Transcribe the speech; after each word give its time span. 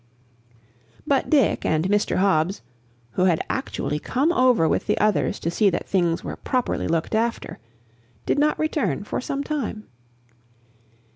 But 1.05 1.29
Dick 1.29 1.63
and 1.63 1.85
Mr. 1.87 2.15
Hobbs 2.15 2.63
who 3.11 3.25
had 3.25 3.39
actually 3.51 3.99
come 3.99 4.33
over 4.33 4.67
with 4.67 4.87
the 4.87 4.97
others 4.97 5.39
to 5.41 5.51
see 5.51 5.69
that 5.69 5.87
things 5.87 6.23
were 6.23 6.37
properly 6.37 6.87
looked 6.87 7.13
after 7.13 7.59
did 8.25 8.39
not 8.39 8.57
return 8.57 9.03
for 9.03 9.21
some 9.21 9.43
time. 9.43 9.85